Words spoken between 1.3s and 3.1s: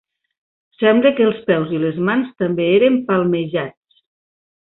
els peus i les mans també eren